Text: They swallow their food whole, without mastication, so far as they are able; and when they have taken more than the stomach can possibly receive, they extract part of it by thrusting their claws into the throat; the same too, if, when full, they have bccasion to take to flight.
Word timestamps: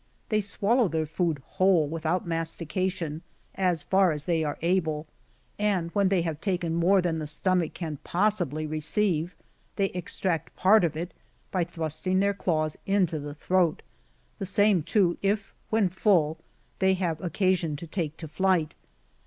They 0.29 0.41
swallow 0.41 0.87
their 0.87 1.05
food 1.05 1.43
whole, 1.45 1.87
without 1.87 2.25
mastication, 2.25 3.21
so 3.55 3.75
far 3.87 4.11
as 4.11 4.23
they 4.23 4.43
are 4.43 4.57
able; 4.63 5.05
and 5.59 5.91
when 5.91 6.09
they 6.09 6.23
have 6.23 6.41
taken 6.41 6.73
more 6.73 7.03
than 7.03 7.19
the 7.19 7.27
stomach 7.27 7.75
can 7.75 7.99
possibly 8.03 8.65
receive, 8.65 9.35
they 9.75 9.89
extract 9.89 10.55
part 10.55 10.83
of 10.83 10.97
it 10.97 11.13
by 11.51 11.65
thrusting 11.65 12.19
their 12.19 12.33
claws 12.33 12.77
into 12.87 13.19
the 13.19 13.35
throat; 13.35 13.83
the 14.39 14.45
same 14.47 14.81
too, 14.81 15.19
if, 15.21 15.53
when 15.69 15.87
full, 15.87 16.39
they 16.79 16.95
have 16.95 17.19
bccasion 17.19 17.77
to 17.77 17.85
take 17.85 18.17
to 18.17 18.27
flight. 18.27 18.73